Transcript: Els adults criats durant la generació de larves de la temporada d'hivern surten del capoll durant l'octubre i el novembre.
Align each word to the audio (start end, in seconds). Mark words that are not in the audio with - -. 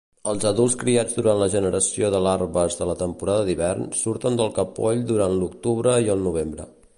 Els 0.29 0.45
adults 0.51 0.75
criats 0.83 1.17
durant 1.17 1.41
la 1.41 1.49
generació 1.55 2.09
de 2.15 2.21
larves 2.27 2.77
de 2.79 2.87
la 2.93 2.95
temporada 3.03 3.45
d'hivern 3.51 3.85
surten 4.01 4.41
del 4.41 4.51
capoll 4.57 5.05
durant 5.13 5.37
l'octubre 5.43 5.95
i 6.09 6.11
el 6.17 6.27
novembre. 6.31 6.69